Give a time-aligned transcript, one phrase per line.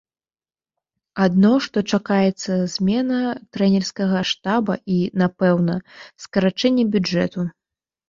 [1.25, 3.21] Адно што чакаецца змена
[3.59, 5.81] трэнерскага штаба і, напэўна,
[6.29, 7.51] скарачэнне бюджэту.